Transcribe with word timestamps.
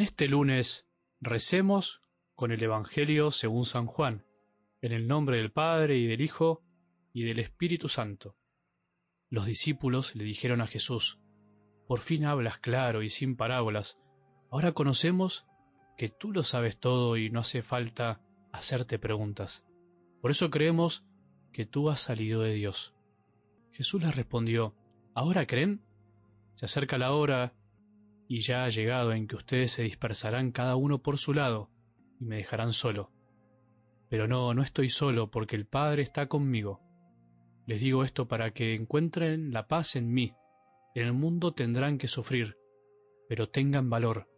En 0.00 0.04
este 0.04 0.28
lunes 0.28 0.88
recemos 1.20 2.00
con 2.34 2.52
el 2.52 2.62
Evangelio 2.62 3.30
según 3.30 3.66
San 3.66 3.84
Juan, 3.84 4.24
en 4.80 4.92
el 4.92 5.06
nombre 5.06 5.36
del 5.36 5.52
Padre 5.52 5.98
y 5.98 6.06
del 6.06 6.22
Hijo 6.22 6.62
y 7.12 7.24
del 7.24 7.38
Espíritu 7.38 7.90
Santo. 7.90 8.34
Los 9.28 9.44
discípulos 9.44 10.16
le 10.16 10.24
dijeron 10.24 10.62
a 10.62 10.66
Jesús, 10.66 11.20
Por 11.86 12.00
fin 12.00 12.24
hablas 12.24 12.56
claro 12.56 13.02
y 13.02 13.10
sin 13.10 13.36
parábolas, 13.36 14.00
ahora 14.50 14.72
conocemos 14.72 15.46
que 15.98 16.08
tú 16.08 16.32
lo 16.32 16.44
sabes 16.44 16.80
todo 16.80 17.18
y 17.18 17.28
no 17.28 17.40
hace 17.40 17.62
falta 17.62 18.22
hacerte 18.54 18.98
preguntas. 18.98 19.66
Por 20.22 20.30
eso 20.30 20.48
creemos 20.48 21.04
que 21.52 21.66
tú 21.66 21.90
has 21.90 22.00
salido 22.00 22.40
de 22.40 22.54
Dios. 22.54 22.94
Jesús 23.72 24.00
les 24.00 24.16
respondió, 24.16 24.74
¿ahora 25.14 25.46
creen? 25.46 25.84
Se 26.54 26.64
acerca 26.64 26.96
la 26.96 27.12
hora 27.12 27.52
y 28.30 28.42
ya 28.42 28.62
ha 28.62 28.68
llegado 28.68 29.12
en 29.12 29.26
que 29.26 29.34
ustedes 29.34 29.72
se 29.72 29.82
dispersarán 29.82 30.52
cada 30.52 30.76
uno 30.76 31.02
por 31.02 31.18
su 31.18 31.34
lado 31.34 31.68
y 32.20 32.26
me 32.26 32.36
dejarán 32.36 32.72
solo. 32.72 33.10
Pero 34.08 34.28
no, 34.28 34.54
no 34.54 34.62
estoy 34.62 34.88
solo 34.88 35.32
porque 35.32 35.56
el 35.56 35.66
Padre 35.66 36.02
está 36.02 36.28
conmigo. 36.28 36.80
Les 37.66 37.80
digo 37.80 38.04
esto 38.04 38.28
para 38.28 38.52
que 38.52 38.76
encuentren 38.76 39.52
la 39.52 39.66
paz 39.66 39.96
en 39.96 40.14
mí. 40.14 40.32
En 40.94 41.06
el 41.06 41.12
mundo 41.12 41.54
tendrán 41.54 41.98
que 41.98 42.06
sufrir, 42.06 42.56
pero 43.28 43.48
tengan 43.48 43.90
valor. 43.90 44.28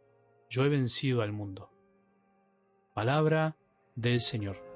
Yo 0.48 0.64
he 0.64 0.70
vencido 0.70 1.20
al 1.20 1.32
mundo. 1.32 1.70
Palabra 2.94 3.58
del 3.94 4.20
Señor. 4.20 4.71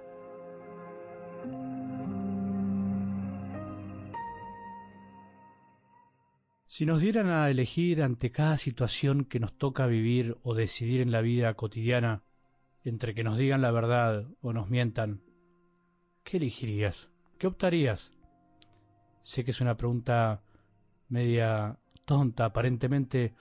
Si 6.76 6.84
nos 6.84 7.00
dieran 7.00 7.30
a 7.30 7.48
elegir 7.48 8.02
ante 8.02 8.30
cada 8.30 8.58
situación 8.58 9.24
que 9.24 9.40
nos 9.40 9.56
toca 9.56 9.86
vivir 9.86 10.36
o 10.42 10.54
decidir 10.54 11.00
en 11.00 11.10
la 11.10 11.22
vida 11.22 11.54
cotidiana, 11.54 12.22
entre 12.84 13.14
que 13.14 13.24
nos 13.24 13.38
digan 13.38 13.62
la 13.62 13.70
verdad 13.70 14.26
o 14.42 14.52
nos 14.52 14.68
mientan, 14.68 15.22
¿qué 16.22 16.36
elegirías? 16.36 17.08
¿Qué 17.38 17.46
optarías? 17.46 18.12
Sé 19.22 19.42
que 19.42 19.52
es 19.52 19.62
una 19.62 19.78
pregunta 19.78 20.42
media 21.08 21.78
tonta 22.04 22.44
aparentemente, 22.44 23.34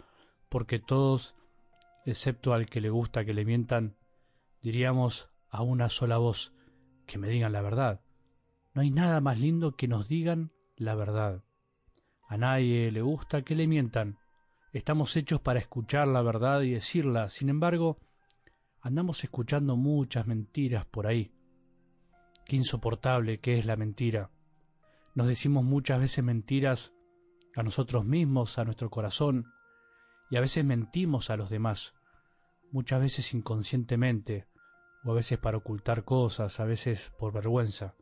porque 0.48 0.80
todos, 0.80 1.36
excepto 2.06 2.54
al 2.54 2.68
que 2.68 2.80
le 2.80 2.90
gusta 2.90 3.26
que 3.26 3.34
le 3.34 3.44
mientan, 3.44 3.98
diríamos 4.62 5.30
a 5.50 5.62
una 5.62 5.90
sola 5.90 6.20
voz, 6.20 6.54
que 7.06 7.18
me 7.18 7.28
digan 7.28 7.52
la 7.52 7.62
verdad. 7.62 8.00
No 8.74 8.82
hay 8.82 8.92
nada 8.92 9.20
más 9.20 9.42
lindo 9.42 9.76
que 9.76 9.90
nos 9.90 10.08
digan 10.08 10.54
la 10.78 10.96
verdad. 10.96 11.45
A 12.28 12.38
nadie 12.38 12.92
le 12.92 13.02
gusta 13.02 13.44
que 13.44 13.56
le 13.56 13.68
mientan. 13.68 14.18
Estamos 14.74 15.16
hechos 15.16 15.40
para 15.42 15.60
escuchar 15.60 16.08
la 16.08 16.22
verdad 16.22 16.62
y 16.62 16.72
decirla. 16.72 17.30
Sin 17.30 17.50
embargo, 17.50 18.00
andamos 18.82 19.24
escuchando 19.24 19.76
muchas 19.76 20.28
mentiras 20.28 20.86
por 20.86 21.08
ahí. 21.08 21.32
Qué 22.46 22.56
insoportable 22.56 23.40
que 23.40 23.60
es 23.60 23.66
la 23.66 23.76
mentira. 23.76 24.32
Nos 25.14 25.28
decimos 25.28 25.64
muchas 25.64 26.00
veces 26.00 26.24
mentiras 26.24 26.94
a 27.56 27.64
nosotros 27.64 28.06
mismos, 28.06 28.58
a 28.60 28.66
nuestro 28.66 28.90
corazón, 28.90 29.46
y 30.30 30.38
a 30.38 30.42
veces 30.42 30.66
mentimos 30.66 31.30
a 31.30 31.38
los 31.38 31.50
demás, 31.50 31.94
muchas 32.72 33.00
veces 33.00 33.34
inconscientemente, 33.34 34.48
o 35.04 35.12
a 35.12 35.16
veces 35.16 35.38
para 35.38 35.58
ocultar 35.58 36.04
cosas, 36.04 36.60
a 36.60 36.66
veces 36.66 37.12
por 37.18 37.32
vergüenza. 37.32 37.96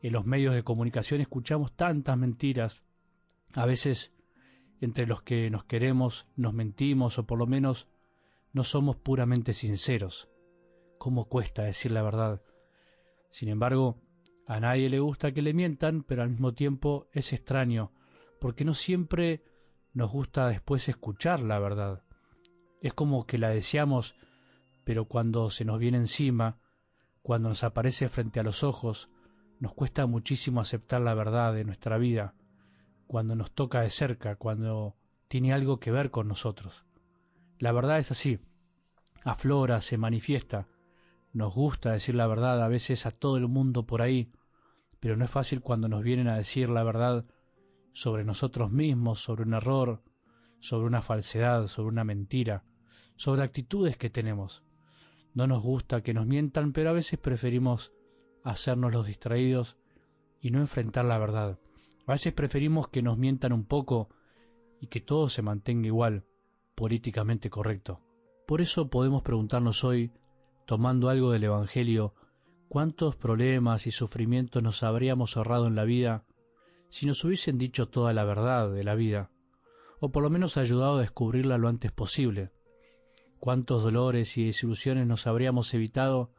En 0.00 0.12
los 0.12 0.26
medios 0.26 0.54
de 0.54 0.62
comunicación 0.62 1.20
escuchamos 1.20 1.74
tantas 1.74 2.16
mentiras 2.16 2.82
a 3.54 3.66
veces 3.66 4.12
entre 4.80 5.06
los 5.06 5.22
que 5.22 5.50
nos 5.50 5.64
queremos 5.64 6.26
nos 6.36 6.54
mentimos 6.54 7.18
o 7.18 7.26
por 7.26 7.38
lo 7.38 7.46
menos 7.46 7.88
no 8.52 8.64
somos 8.64 8.96
puramente 8.96 9.54
sinceros. 9.54 10.28
¿Cómo 10.98 11.26
cuesta 11.26 11.62
decir 11.62 11.92
la 11.92 12.02
verdad? 12.02 12.42
Sin 13.30 13.48
embargo, 13.48 14.00
a 14.46 14.60
nadie 14.60 14.88
le 14.88 15.00
gusta 15.00 15.32
que 15.32 15.42
le 15.42 15.54
mientan, 15.54 16.02
pero 16.02 16.22
al 16.22 16.30
mismo 16.30 16.54
tiempo 16.54 17.08
es 17.12 17.32
extraño, 17.32 17.92
porque 18.40 18.64
no 18.64 18.74
siempre 18.74 19.42
nos 19.92 20.10
gusta 20.10 20.48
después 20.48 20.88
escuchar 20.88 21.40
la 21.40 21.58
verdad. 21.58 22.02
Es 22.80 22.94
como 22.94 23.26
que 23.26 23.38
la 23.38 23.50
deseamos, 23.50 24.14
pero 24.84 25.06
cuando 25.06 25.50
se 25.50 25.64
nos 25.64 25.78
viene 25.78 25.98
encima, 25.98 26.58
cuando 27.22 27.48
nos 27.48 27.64
aparece 27.64 28.08
frente 28.08 28.40
a 28.40 28.44
los 28.44 28.62
ojos, 28.62 29.10
nos 29.60 29.74
cuesta 29.74 30.06
muchísimo 30.06 30.60
aceptar 30.60 31.00
la 31.00 31.14
verdad 31.14 31.52
de 31.52 31.64
nuestra 31.64 31.98
vida 31.98 32.34
cuando 33.08 33.34
nos 33.34 33.50
toca 33.50 33.80
de 33.80 33.90
cerca, 33.90 34.36
cuando 34.36 34.94
tiene 35.28 35.52
algo 35.52 35.80
que 35.80 35.90
ver 35.90 36.10
con 36.10 36.28
nosotros. 36.28 36.84
La 37.58 37.72
verdad 37.72 37.98
es 37.98 38.12
así, 38.12 38.38
aflora, 39.24 39.80
se 39.80 39.98
manifiesta. 39.98 40.68
Nos 41.32 41.54
gusta 41.54 41.92
decir 41.92 42.14
la 42.14 42.26
verdad 42.26 42.62
a 42.62 42.68
veces 42.68 43.06
a 43.06 43.10
todo 43.10 43.38
el 43.38 43.48
mundo 43.48 43.84
por 43.86 44.02
ahí, 44.02 44.30
pero 45.00 45.16
no 45.16 45.24
es 45.24 45.30
fácil 45.30 45.62
cuando 45.62 45.88
nos 45.88 46.02
vienen 46.02 46.28
a 46.28 46.36
decir 46.36 46.68
la 46.68 46.84
verdad 46.84 47.24
sobre 47.92 48.24
nosotros 48.24 48.70
mismos, 48.70 49.20
sobre 49.20 49.42
un 49.42 49.54
error, 49.54 50.02
sobre 50.60 50.86
una 50.86 51.02
falsedad, 51.02 51.66
sobre 51.66 51.88
una 51.88 52.04
mentira, 52.04 52.62
sobre 53.16 53.42
actitudes 53.42 53.96
que 53.96 54.10
tenemos. 54.10 54.62
No 55.34 55.46
nos 55.46 55.62
gusta 55.62 56.02
que 56.02 56.14
nos 56.14 56.26
mientan, 56.26 56.72
pero 56.72 56.90
a 56.90 56.94
veces 56.94 57.18
preferimos 57.18 57.92
hacernos 58.44 58.92
los 58.92 59.06
distraídos 59.06 59.76
y 60.40 60.50
no 60.50 60.60
enfrentar 60.60 61.06
la 61.06 61.18
verdad. 61.18 61.58
A 62.08 62.12
veces 62.12 62.32
preferimos 62.32 62.88
que 62.88 63.02
nos 63.02 63.18
mientan 63.18 63.52
un 63.52 63.66
poco 63.66 64.08
y 64.80 64.86
que 64.86 65.02
todo 65.02 65.28
se 65.28 65.42
mantenga 65.42 65.88
igual, 65.88 66.24
políticamente 66.74 67.50
correcto. 67.50 68.00
Por 68.46 68.62
eso 68.62 68.88
podemos 68.88 69.20
preguntarnos 69.20 69.84
hoy, 69.84 70.10
tomando 70.64 71.10
algo 71.10 71.32
del 71.32 71.44
Evangelio, 71.44 72.14
cuántos 72.70 73.14
problemas 73.14 73.86
y 73.86 73.90
sufrimientos 73.90 74.62
nos 74.62 74.82
habríamos 74.82 75.36
ahorrado 75.36 75.66
en 75.66 75.74
la 75.74 75.84
vida 75.84 76.24
si 76.88 77.04
nos 77.04 77.22
hubiesen 77.24 77.58
dicho 77.58 77.90
toda 77.90 78.14
la 78.14 78.24
verdad 78.24 78.72
de 78.72 78.84
la 78.84 78.94
vida, 78.94 79.30
o 80.00 80.10
por 80.10 80.22
lo 80.22 80.30
menos 80.30 80.56
ayudado 80.56 80.96
a 80.96 81.02
descubrirla 81.02 81.58
lo 81.58 81.68
antes 81.68 81.92
posible. 81.92 82.52
Cuántos 83.38 83.82
dolores 83.82 84.38
y 84.38 84.46
desilusiones 84.46 85.06
nos 85.06 85.26
habríamos 85.26 85.74
evitado 85.74 86.32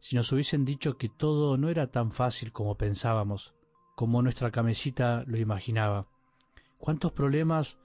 si 0.00 0.16
nos 0.16 0.30
hubiesen 0.32 0.66
dicho 0.66 0.98
que 0.98 1.08
todo 1.08 1.56
no 1.56 1.70
era 1.70 1.90
tan 1.90 2.12
fácil 2.12 2.52
como 2.52 2.76
pensábamos, 2.76 3.54
como 3.98 4.22
nuestra 4.22 4.52
camecita 4.52 5.24
lo 5.26 5.38
imaginaba. 5.38 6.06
¿Cuántos 6.78 7.10
problemas 7.10 7.80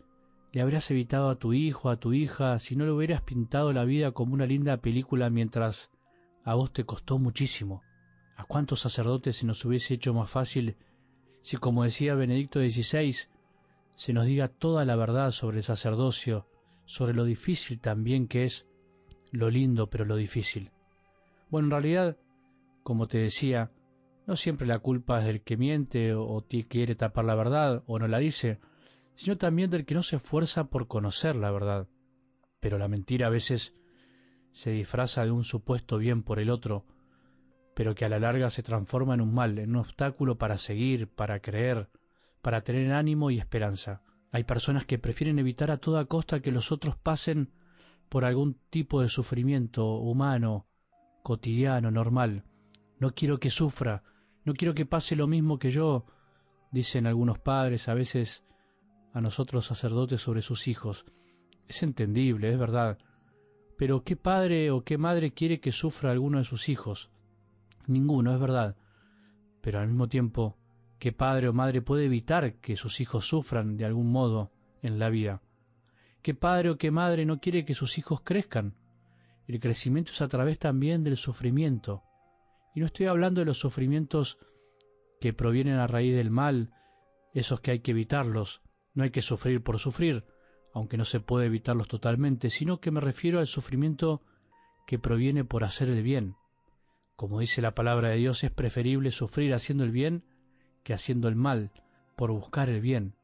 le 0.52 0.62
habrías 0.62 0.92
evitado 0.92 1.32
a 1.32 1.40
tu 1.40 1.54
hijo, 1.54 1.90
a 1.90 1.98
tu 1.98 2.14
hija, 2.14 2.60
si 2.60 2.76
no 2.76 2.86
le 2.86 2.92
hubieras 2.92 3.24
pintado 3.24 3.74
la 3.74 3.84
vida 3.84 4.12
como 4.12 4.36
una 4.36 4.46
linda 4.46 4.78
película 4.78 5.32
mientras 5.32 5.90
a 6.44 6.54
vos 6.54 6.72
te 6.72 6.86
costó 6.86 7.18
muchísimo? 7.18 7.82
¿A 8.36 8.44
cuántos 8.44 8.82
sacerdotes 8.82 9.38
se 9.38 9.48
nos 9.48 9.66
hubiese 9.66 9.96
hecho 9.96 10.14
más 10.14 10.30
fácil 10.30 10.78
si, 11.42 11.58
como 11.58 11.84
decía 11.84 12.14
Benedicto 12.14 12.60
XVI, 12.60 13.16
se 13.96 14.14
nos 14.14 14.28
diga 14.28 14.50
toda 14.50 14.86
la 14.86 14.96
verdad 14.96 15.32
sobre 15.32 15.58
el 15.58 15.64
sacerdocio, 15.64 16.46
sobre 16.86 17.16
lo 17.16 17.24
difícil 17.24 17.80
también 17.80 18.28
que 18.28 18.44
es, 18.44 18.68
lo 19.32 19.50
lindo 19.50 19.90
pero 19.90 20.06
lo 20.06 20.16
difícil? 20.16 20.70
Bueno, 21.50 21.70
en 21.70 21.72
realidad, 21.72 22.18
como 22.84 23.08
te 23.08 23.18
decía, 23.18 23.72
no 24.26 24.36
siempre 24.36 24.68
la 24.68 24.80
culpa 24.80 25.20
es 25.20 25.26
del 25.26 25.42
que 25.42 25.58
miente 25.58 26.14
o 26.14 26.46
quiere 26.70 26.96
tapar 26.96 27.26
la 27.26 27.36
verdad 27.36 27.84
o 27.88 28.00
no 28.00 28.08
la 28.08 28.20
dice, 28.20 28.60
sino 29.16 29.38
también 29.38 29.70
del 29.70 29.86
que 29.86 29.96
no 29.96 30.04
se 30.04 30.16
esfuerza 30.16 30.70
por 30.70 30.88
conocer 30.88 31.36
la 31.36 31.52
verdad. 31.52 31.88
Pero 32.60 32.78
la 32.78 32.88
mentira 32.88 33.28
a 33.28 33.32
veces 33.32 33.76
se 34.52 34.72
disfraza 34.72 35.26
de 35.26 35.32
un 35.32 35.44
supuesto 35.44 35.98
bien 35.98 36.24
por 36.24 36.40
el 36.40 36.50
otro, 36.50 36.86
pero 37.74 37.96
que 37.96 38.06
a 38.06 38.10
la 38.10 38.20
larga 38.20 38.50
se 38.50 38.64
transforma 38.64 39.14
en 39.14 39.22
un 39.22 39.34
mal, 39.34 39.58
en 39.60 39.72
un 39.72 39.78
obstáculo 39.78 40.38
para 40.38 40.58
seguir, 40.58 41.10
para 41.10 41.40
creer, 41.40 41.90
para 42.42 42.62
tener 42.62 42.92
ánimo 42.94 43.32
y 43.32 43.40
esperanza. 43.40 44.04
Hay 44.32 44.44
personas 44.46 44.86
que 44.86 45.00
prefieren 45.00 45.40
evitar 45.40 45.70
a 45.72 45.78
toda 45.78 46.06
costa 46.06 46.42
que 46.42 46.52
los 46.52 46.72
otros 46.72 46.96
pasen 46.98 47.52
por 48.10 48.26
algún 48.26 48.60
tipo 48.70 49.02
de 49.02 49.10
sufrimiento 49.10 49.96
humano, 49.96 50.68
cotidiano, 51.24 51.92
normal. 51.92 52.44
No 53.00 53.14
quiero 53.14 53.40
que 53.40 53.50
sufra, 53.50 54.04
no 54.46 54.54
quiero 54.54 54.74
que 54.74 54.86
pase 54.86 55.16
lo 55.16 55.28
mismo 55.28 55.60
que 55.60 55.72
yo, 55.72 56.06
dicen 56.72 57.08
algunos 57.08 57.40
padres 57.40 57.88
a 57.88 57.94
veces 57.94 58.44
a 59.14 59.22
nosotros 59.22 59.66
sacerdotes 59.66 60.22
sobre 60.22 60.42
sus 60.42 60.68
hijos. 60.68 61.06
Es 61.68 61.84
entendible, 61.84 62.52
es 62.52 62.58
verdad. 62.58 62.98
Pero 63.78 64.04
¿qué 64.04 64.16
padre 64.16 64.72
o 64.72 64.84
qué 64.84 64.98
madre 64.98 65.34
quiere 65.34 65.60
que 65.60 65.72
sufra 65.72 66.12
alguno 66.12 66.40
de 66.40 66.44
sus 66.44 66.68
hijos? 66.68 67.10
Ninguno, 67.88 68.34
es 68.34 68.40
verdad. 68.40 68.76
Pero 69.62 69.80
al 69.80 69.88
mismo 69.88 70.08
tiempo, 70.08 70.58
¿qué 71.00 71.12
padre 71.12 71.48
o 71.48 71.54
madre 71.54 71.82
puede 71.82 72.06
evitar 72.06 72.56
que 72.56 72.76
sus 72.76 73.02
hijos 73.02 73.28
sufran 73.28 73.78
de 73.78 73.86
algún 73.86 74.12
modo 74.12 74.52
en 74.82 75.00
la 75.00 75.10
vida? 75.10 75.42
¿Qué 76.22 76.34
padre 76.34 76.70
o 76.70 76.78
qué 76.78 76.92
madre 76.92 77.26
no 77.26 77.40
quiere 77.40 77.66
que 77.66 77.76
sus 77.76 77.98
hijos 77.98 78.22
crezcan? 78.22 78.76
El 79.48 79.60
crecimiento 79.60 80.12
es 80.12 80.22
a 80.22 80.28
través 80.28 80.58
también 80.58 81.04
del 81.04 81.18
sufrimiento. 81.18 82.04
Y 82.74 82.80
no 82.80 82.86
estoy 82.88 83.06
hablando 83.06 83.42
de 83.42 83.46
los 83.46 83.60
sufrimientos 83.60 84.40
que 85.22 85.34
provienen 85.34 85.76
a 85.76 85.88
raíz 85.88 86.16
del 86.16 86.32
mal, 86.32 86.72
esos 87.34 87.62
que 87.62 87.72
hay 87.72 87.80
que 87.80 87.92
evitarlos, 87.92 88.62
no 88.94 89.04
hay 89.04 89.12
que 89.12 89.22
sufrir 89.22 89.64
por 89.64 89.80
sufrir, 89.80 90.26
aunque 90.74 90.98
no 90.98 91.06
se 91.06 91.20
puede 91.20 91.46
evitarlos 91.46 91.88
totalmente, 91.88 92.50
sino 92.50 92.80
que 92.80 92.92
me 92.92 93.00
refiero 93.00 93.40
al 93.40 93.48
sufrimiento 93.48 94.22
que 94.86 95.00
proviene 95.00 95.46
por 95.46 95.64
hacer 95.64 95.90
el 95.90 96.04
bien. 96.04 96.36
Como 97.16 97.40
dice 97.40 97.62
la 97.62 97.76
palabra 97.76 98.10
de 98.10 98.18
Dios, 98.18 98.44
es 98.44 98.52
preferible 98.52 99.12
sufrir 99.12 99.54
haciendo 99.54 99.84
el 99.84 99.92
bien 99.92 100.24
que 100.84 100.94
haciendo 100.94 101.28
el 101.28 101.36
mal, 101.36 101.72
por 102.16 102.32
buscar 102.32 102.70
el 102.70 102.82
bien, 102.82 103.16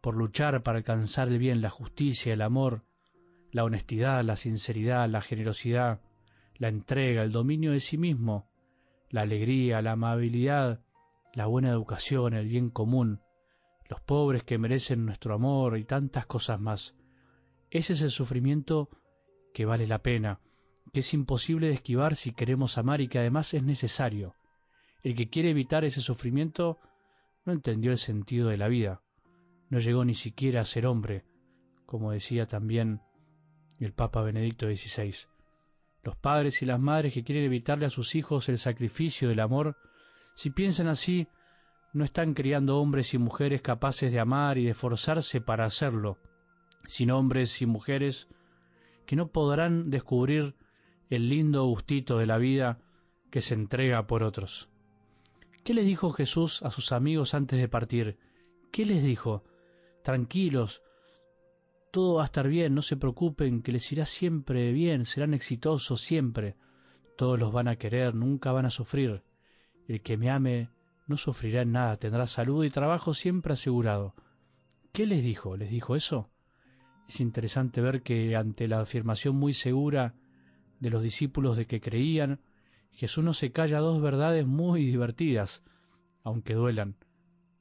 por 0.00 0.16
luchar 0.16 0.62
para 0.62 0.78
alcanzar 0.78 1.28
el 1.28 1.38
bien, 1.38 1.62
la 1.62 1.70
justicia, 1.70 2.34
el 2.34 2.42
amor, 2.42 2.84
la 3.52 3.64
honestidad, 3.64 4.22
la 4.24 4.36
sinceridad, 4.36 5.08
la 5.08 5.22
generosidad, 5.22 6.00
la 6.56 6.68
entrega, 6.68 7.22
el 7.22 7.32
dominio 7.32 7.72
de 7.72 7.80
sí 7.80 7.96
mismo, 7.96 8.48
la 9.10 9.22
alegría, 9.22 9.82
la 9.82 9.92
amabilidad, 9.92 10.80
la 11.34 11.46
buena 11.46 11.70
educación, 11.70 12.34
el 12.34 12.48
bien 12.48 12.70
común, 12.70 13.20
los 13.88 14.00
pobres 14.00 14.42
que 14.42 14.58
merecen 14.58 15.04
nuestro 15.04 15.34
amor 15.34 15.78
y 15.78 15.84
tantas 15.84 16.26
cosas 16.26 16.60
más. 16.60 16.96
Ese 17.70 17.92
es 17.92 18.02
el 18.02 18.10
sufrimiento 18.10 18.88
que 19.52 19.64
vale 19.64 19.86
la 19.86 20.02
pena, 20.02 20.40
que 20.92 21.00
es 21.00 21.14
imposible 21.14 21.68
de 21.68 21.74
esquivar 21.74 22.16
si 22.16 22.32
queremos 22.32 22.78
amar 22.78 23.00
y 23.00 23.08
que 23.08 23.18
además 23.18 23.54
es 23.54 23.62
necesario. 23.62 24.34
El 25.02 25.14
que 25.14 25.28
quiere 25.28 25.50
evitar 25.50 25.84
ese 25.84 26.00
sufrimiento 26.00 26.78
no 27.44 27.52
entendió 27.52 27.92
el 27.92 27.98
sentido 27.98 28.48
de 28.48 28.56
la 28.56 28.68
vida, 28.68 29.02
no 29.68 29.78
llegó 29.78 30.04
ni 30.04 30.14
siquiera 30.14 30.60
a 30.60 30.64
ser 30.64 30.86
hombre, 30.86 31.24
como 31.86 32.12
decía 32.12 32.46
también 32.46 33.00
el 33.78 33.92
Papa 33.92 34.22
Benedicto 34.22 34.66
XVI. 34.66 35.14
Los 36.06 36.14
padres 36.14 36.62
y 36.62 36.66
las 36.66 36.78
madres 36.78 37.12
que 37.12 37.24
quieren 37.24 37.42
evitarle 37.42 37.84
a 37.84 37.90
sus 37.90 38.14
hijos 38.14 38.48
el 38.48 38.58
sacrificio 38.58 39.28
del 39.28 39.40
amor, 39.40 39.76
si 40.36 40.50
piensan 40.50 40.86
así, 40.86 41.26
no 41.92 42.04
están 42.04 42.32
criando 42.32 42.78
hombres 42.78 43.12
y 43.12 43.18
mujeres 43.18 43.60
capaces 43.60 44.12
de 44.12 44.20
amar 44.20 44.56
y 44.56 44.66
de 44.66 44.70
esforzarse 44.70 45.40
para 45.40 45.64
hacerlo, 45.64 46.18
sino 46.84 47.18
hombres 47.18 47.60
y 47.60 47.66
mujeres 47.66 48.28
que 49.04 49.16
no 49.16 49.32
podrán 49.32 49.90
descubrir 49.90 50.54
el 51.10 51.28
lindo 51.28 51.64
gustito 51.64 52.18
de 52.18 52.26
la 52.26 52.38
vida 52.38 52.78
que 53.32 53.42
se 53.42 53.54
entrega 53.54 54.06
por 54.06 54.22
otros. 54.22 54.68
¿Qué 55.64 55.74
les 55.74 55.86
dijo 55.86 56.10
Jesús 56.10 56.62
a 56.62 56.70
sus 56.70 56.92
amigos 56.92 57.34
antes 57.34 57.58
de 57.58 57.66
partir? 57.66 58.16
¿Qué 58.70 58.86
les 58.86 59.02
dijo? 59.02 59.42
Tranquilos, 60.04 60.82
todo 61.96 62.16
va 62.16 62.24
a 62.24 62.26
estar 62.26 62.46
bien, 62.46 62.74
no 62.74 62.82
se 62.82 62.98
preocupen, 62.98 63.62
que 63.62 63.72
les 63.72 63.90
irá 63.90 64.04
siempre 64.04 64.70
bien, 64.70 65.06
serán 65.06 65.32
exitosos 65.32 66.02
siempre. 66.02 66.54
Todos 67.16 67.38
los 67.38 67.54
van 67.54 67.68
a 67.68 67.76
querer, 67.76 68.14
nunca 68.14 68.52
van 68.52 68.66
a 68.66 68.70
sufrir. 68.70 69.22
El 69.88 70.02
que 70.02 70.18
me 70.18 70.28
ame 70.28 70.68
no 71.06 71.16
sufrirá 71.16 71.62
en 71.62 71.72
nada, 71.72 71.96
tendrá 71.96 72.26
salud 72.26 72.66
y 72.66 72.68
trabajo 72.68 73.14
siempre 73.14 73.54
asegurado. 73.54 74.14
¿Qué 74.92 75.06
les 75.06 75.24
dijo? 75.24 75.56
¿Les 75.56 75.70
dijo 75.70 75.96
eso? 75.96 76.28
Es 77.08 77.18
interesante 77.20 77.80
ver 77.80 78.02
que 78.02 78.36
ante 78.36 78.68
la 78.68 78.80
afirmación 78.80 79.34
muy 79.34 79.54
segura 79.54 80.14
de 80.80 80.90
los 80.90 81.02
discípulos 81.02 81.56
de 81.56 81.66
que 81.66 81.80
creían, 81.80 82.40
Jesús 82.90 83.24
no 83.24 83.32
se 83.32 83.52
calla 83.52 83.78
dos 83.78 84.02
verdades 84.02 84.46
muy 84.46 84.84
divertidas, 84.84 85.64
aunque 86.24 86.52
duelan. 86.52 86.96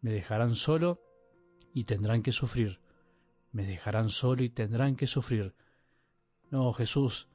Me 0.01 0.11
dejarán 0.11 0.55
solo 0.55 0.99
y 1.73 1.85
tendrán 1.85 2.21
que 2.21 2.33
sufrir. 2.33 2.81
Me 3.55 3.65
dejarán 3.65 4.09
solo 4.09 4.43
y 4.43 4.49
tendrán 4.49 4.97
que 4.97 5.07
sufrir. 5.07 5.55
No, 6.51 6.73
Jesús, 6.73 7.29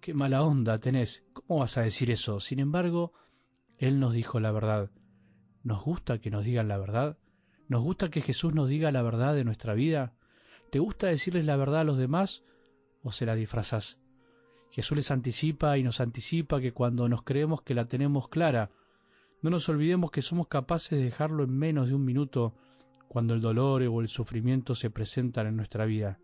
qué 0.00 0.14
mala 0.14 0.42
onda 0.42 0.80
tenés. 0.80 1.22
¿Cómo 1.32 1.60
vas 1.60 1.78
a 1.78 1.82
decir 1.82 2.10
eso? 2.10 2.40
Sin 2.40 2.58
embargo, 2.58 3.12
Él 3.78 4.00
nos 4.00 4.12
dijo 4.12 4.40
la 4.40 4.50
verdad. 4.50 4.90
¿Nos 5.62 5.84
gusta 5.84 6.18
que 6.18 6.28
nos 6.28 6.44
digan 6.44 6.66
la 6.66 6.76
verdad? 6.76 7.18
¿Nos 7.68 7.84
gusta 7.84 8.10
que 8.10 8.20
Jesús 8.20 8.52
nos 8.52 8.68
diga 8.68 8.90
la 8.90 9.02
verdad 9.02 9.32
de 9.32 9.44
nuestra 9.44 9.74
vida? 9.74 10.12
¿Te 10.72 10.80
gusta 10.80 11.06
decirles 11.06 11.44
la 11.44 11.54
verdad 11.54 11.82
a 11.82 11.84
los 11.84 11.98
demás 11.98 12.42
o 13.04 13.12
se 13.12 13.24
la 13.24 13.36
disfrazás? 13.36 13.96
Jesús 14.72 14.96
les 14.96 15.12
anticipa 15.12 15.78
y 15.78 15.84
nos 15.84 16.00
anticipa 16.00 16.60
que 16.60 16.72
cuando 16.72 17.08
nos 17.08 17.22
creemos 17.22 17.62
que 17.62 17.74
la 17.76 17.86
tenemos 17.86 18.28
clara, 18.28 18.72
no 19.40 19.50
nos 19.50 19.68
olvidemos 19.68 20.10
que 20.10 20.22
somos 20.22 20.48
capaces 20.48 20.98
de 20.98 21.04
dejarlo 21.04 21.44
en 21.44 21.56
menos 21.56 21.86
de 21.86 21.94
un 21.94 22.04
minuto 22.04 22.56
cuando 23.10 23.34
el 23.34 23.40
dolor 23.40 23.82
o 23.82 24.00
el 24.00 24.08
sufrimiento 24.08 24.76
se 24.76 24.88
presentan 24.88 25.48
en 25.48 25.56
nuestra 25.56 25.84
vida. 25.84 26.20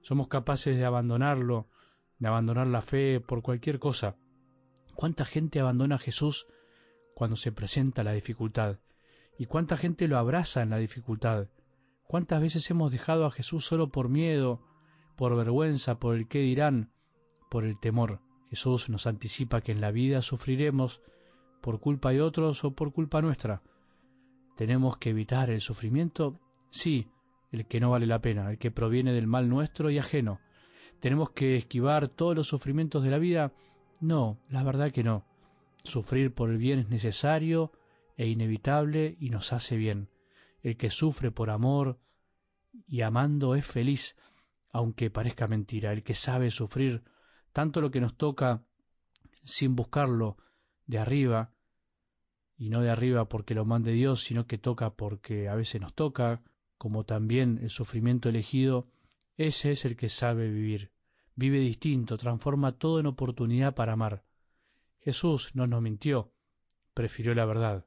Somos 0.00 0.26
capaces 0.26 0.76
de 0.76 0.84
abandonarlo, 0.84 1.68
de 2.18 2.26
abandonar 2.26 2.66
la 2.66 2.82
fe 2.82 3.20
por 3.20 3.40
cualquier 3.40 3.78
cosa. 3.78 4.16
¿Cuánta 4.96 5.24
gente 5.24 5.60
abandona 5.60 5.94
a 5.94 6.00
Jesús 6.00 6.48
cuando 7.14 7.36
se 7.36 7.52
presenta 7.52 8.02
la 8.02 8.12
dificultad. 8.12 8.80
¿Y 9.38 9.46
cuánta 9.46 9.76
gente 9.76 10.08
lo 10.08 10.18
abraza 10.18 10.60
en 10.62 10.70
la 10.70 10.78
dificultad? 10.78 11.46
¿Cuántas 12.02 12.42
veces 12.42 12.68
hemos 12.68 12.90
dejado 12.90 13.26
a 13.26 13.30
Jesús 13.30 13.64
solo 13.64 13.90
por 13.90 14.08
miedo, 14.08 14.60
por 15.16 15.36
vergüenza, 15.36 16.00
por 16.00 16.16
el 16.16 16.26
qué 16.26 16.40
dirán, 16.40 16.90
por 17.48 17.64
el 17.64 17.78
temor? 17.78 18.20
Jesús 18.50 18.88
nos 18.88 19.06
anticipa 19.06 19.60
que 19.60 19.70
en 19.70 19.80
la 19.80 19.92
vida 19.92 20.20
sufriremos 20.20 21.00
por 21.62 21.78
culpa 21.78 22.10
de 22.10 22.22
otros 22.22 22.64
o 22.64 22.72
por 22.72 22.92
culpa 22.92 23.22
nuestra. 23.22 23.62
¿Tenemos 24.54 24.96
que 24.98 25.10
evitar 25.10 25.50
el 25.50 25.60
sufrimiento? 25.60 26.38
Sí, 26.70 27.08
el 27.50 27.66
que 27.66 27.80
no 27.80 27.90
vale 27.90 28.06
la 28.06 28.20
pena, 28.20 28.50
el 28.50 28.58
que 28.58 28.70
proviene 28.70 29.12
del 29.12 29.26
mal 29.26 29.48
nuestro 29.48 29.90
y 29.90 29.98
ajeno. 29.98 30.40
¿Tenemos 31.00 31.30
que 31.30 31.56
esquivar 31.56 32.08
todos 32.08 32.36
los 32.36 32.48
sufrimientos 32.48 33.02
de 33.02 33.10
la 33.10 33.18
vida? 33.18 33.52
No, 34.00 34.38
la 34.48 34.62
verdad 34.62 34.92
que 34.92 35.04
no. 35.04 35.24
Sufrir 35.82 36.32
por 36.32 36.50
el 36.50 36.58
bien 36.58 36.78
es 36.78 36.88
necesario 36.88 37.72
e 38.16 38.26
inevitable 38.26 39.16
y 39.18 39.30
nos 39.30 39.52
hace 39.52 39.76
bien. 39.76 40.08
El 40.62 40.76
que 40.76 40.90
sufre 40.90 41.30
por 41.30 41.50
amor 41.50 41.98
y 42.86 43.02
amando 43.02 43.54
es 43.54 43.66
feliz, 43.66 44.16
aunque 44.72 45.10
parezca 45.10 45.46
mentira. 45.46 45.92
El 45.92 46.02
que 46.02 46.14
sabe 46.14 46.50
sufrir 46.50 47.02
tanto 47.52 47.80
lo 47.80 47.90
que 47.90 48.00
nos 48.00 48.16
toca 48.16 48.64
sin 49.42 49.76
buscarlo 49.76 50.36
de 50.86 50.98
arriba, 50.98 51.53
y 52.56 52.70
no 52.70 52.80
de 52.80 52.90
arriba 52.90 53.28
porque 53.28 53.54
lo 53.54 53.64
mande 53.64 53.92
Dios, 53.92 54.22
sino 54.22 54.46
que 54.46 54.58
toca 54.58 54.90
porque 54.90 55.48
a 55.48 55.54
veces 55.54 55.80
nos 55.80 55.94
toca, 55.94 56.42
como 56.78 57.04
también 57.04 57.58
el 57.62 57.70
sufrimiento 57.70 58.28
elegido, 58.28 58.88
ese 59.36 59.72
es 59.72 59.84
el 59.84 59.96
que 59.96 60.08
sabe 60.08 60.50
vivir. 60.50 60.92
Vive 61.34 61.58
distinto, 61.58 62.16
transforma 62.16 62.72
todo 62.72 63.00
en 63.00 63.06
oportunidad 63.06 63.74
para 63.74 63.94
amar. 63.94 64.24
Jesús 65.00 65.50
no 65.54 65.66
nos 65.66 65.82
mintió, 65.82 66.32
prefirió 66.94 67.34
la 67.34 67.44
verdad. 67.44 67.86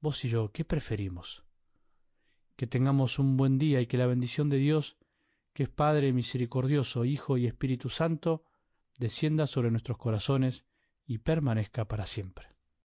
Vos 0.00 0.24
y 0.24 0.28
yo, 0.28 0.50
¿qué 0.50 0.64
preferimos? 0.64 1.44
Que 2.56 2.66
tengamos 2.66 3.18
un 3.18 3.36
buen 3.36 3.58
día 3.58 3.80
y 3.80 3.86
que 3.86 3.96
la 3.96 4.06
bendición 4.06 4.48
de 4.48 4.58
Dios, 4.58 4.96
que 5.52 5.64
es 5.64 5.68
Padre 5.68 6.12
misericordioso, 6.12 7.04
Hijo 7.04 7.38
y 7.38 7.46
Espíritu 7.46 7.88
Santo, 7.88 8.44
descienda 8.98 9.46
sobre 9.46 9.70
nuestros 9.70 9.98
corazones 9.98 10.64
y 11.06 11.18
permanezca 11.18 11.86
para 11.86 12.06
siempre. 12.06 12.55